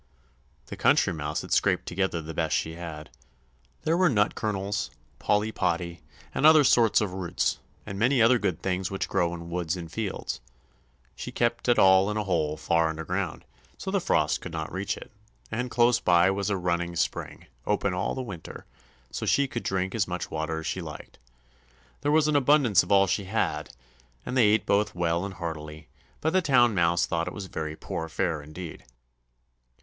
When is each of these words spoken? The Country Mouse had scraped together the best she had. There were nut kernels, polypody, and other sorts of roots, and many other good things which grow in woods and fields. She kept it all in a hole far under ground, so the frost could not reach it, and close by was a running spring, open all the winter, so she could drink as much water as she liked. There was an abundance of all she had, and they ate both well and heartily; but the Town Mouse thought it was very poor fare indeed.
The 0.65 0.75
Country 0.75 1.13
Mouse 1.13 1.41
had 1.43 1.51
scraped 1.51 1.85
together 1.85 2.23
the 2.23 2.33
best 2.33 2.57
she 2.57 2.73
had. 2.73 3.11
There 3.83 3.95
were 3.95 4.09
nut 4.09 4.33
kernels, 4.33 4.89
polypody, 5.19 6.01
and 6.33 6.43
other 6.43 6.63
sorts 6.63 7.01
of 7.01 7.13
roots, 7.13 7.59
and 7.85 7.99
many 7.99 8.19
other 8.19 8.39
good 8.39 8.63
things 8.63 8.89
which 8.89 9.07
grow 9.07 9.31
in 9.35 9.51
woods 9.51 9.77
and 9.77 9.91
fields. 9.91 10.41
She 11.15 11.31
kept 11.31 11.69
it 11.69 11.77
all 11.77 12.09
in 12.09 12.17
a 12.17 12.23
hole 12.23 12.57
far 12.57 12.89
under 12.89 13.05
ground, 13.05 13.45
so 13.77 13.91
the 13.91 13.99
frost 14.01 14.41
could 14.41 14.51
not 14.51 14.71
reach 14.73 14.97
it, 14.97 15.11
and 15.51 15.69
close 15.69 15.99
by 15.99 16.31
was 16.31 16.49
a 16.49 16.57
running 16.57 16.95
spring, 16.95 17.45
open 17.67 17.93
all 17.93 18.15
the 18.15 18.23
winter, 18.23 18.65
so 19.11 19.27
she 19.27 19.47
could 19.47 19.61
drink 19.61 19.93
as 19.93 20.07
much 20.07 20.31
water 20.31 20.61
as 20.61 20.65
she 20.65 20.81
liked. 20.81 21.19
There 22.01 22.11
was 22.11 22.27
an 22.27 22.35
abundance 22.35 22.81
of 22.81 22.91
all 22.91 23.05
she 23.05 23.25
had, 23.25 23.69
and 24.25 24.35
they 24.35 24.47
ate 24.47 24.65
both 24.65 24.95
well 24.95 25.23
and 25.25 25.35
heartily; 25.35 25.89
but 26.21 26.33
the 26.33 26.41
Town 26.41 26.73
Mouse 26.73 27.05
thought 27.05 27.27
it 27.27 27.35
was 27.35 27.45
very 27.45 27.75
poor 27.75 28.09
fare 28.09 28.41
indeed. 28.41 28.83